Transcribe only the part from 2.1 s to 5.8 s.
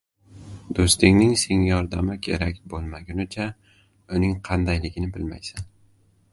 kerak bo‘lmagunicha uning qandayligini bilmaysan.